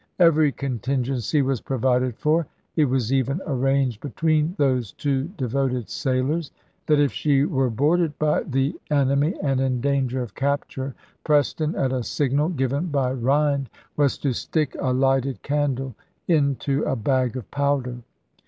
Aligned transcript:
Every 0.17 0.51
contingency 0.51 1.43
was 1.43 1.61
provided 1.61 2.17
for; 2.17 2.47
it 2.75 2.85
was 2.85 3.13
even 3.13 3.39
arranged 3.45 4.01
between 4.01 4.55
those 4.57 4.93
two 4.93 5.25
de 5.37 5.45
Dec, 5.45 5.49
lse*. 5.49 5.51
voted 5.51 5.89
sailors 5.91 6.51
that 6.87 6.99
if 6.99 7.13
she 7.13 7.45
were 7.45 7.69
boarded 7.69 8.17
by 8.17 8.41
the 8.41 8.73
en 8.89 9.09
emy 9.09 9.37
and 9.43 9.61
in 9.61 9.79
danger 9.79 10.23
of 10.23 10.33
capture, 10.33 10.95
Preston, 11.23 11.75
at 11.75 11.91
a 11.93 12.01
signal 12.01 12.49
given 12.49 12.87
by 12.87 13.13
Rhind, 13.13 13.69
was 13.95 14.17
to 14.17 14.33
stick 14.33 14.75
a 14.79 14.91
lighted 14.91 15.43
candle 15.43 15.93
into 16.27 16.81
a 16.83 16.95
bag 16.95 17.37
of 17.37 17.51
powder. 17.51 17.97